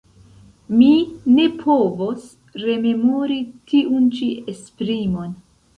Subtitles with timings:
[0.77, 0.87] Mi
[1.33, 2.25] ne povos
[2.65, 3.39] rememori
[3.71, 5.43] tiun ĉi esprimon.